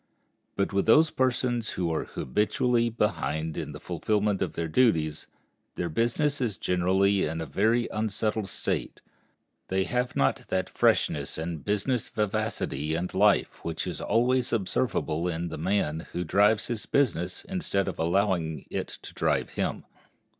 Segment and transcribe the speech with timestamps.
[0.55, 5.27] But with those persons who are habitually behind in the fulfillment of their duties,
[5.75, 9.01] their business is generally in a very unsettled state.
[9.67, 15.49] They have not that freshness and business vivacity and life which is always observable in
[15.49, 19.85] the man who drives his business instead of allowing it to drive him.